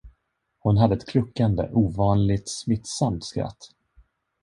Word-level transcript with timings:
Hon 0.59 0.77
hade 0.77 0.95
ett 0.95 1.07
kluckande, 1.09 1.69
ovanligt 1.71 2.49
smittsamt 2.49 3.23
skratt. 3.23 3.69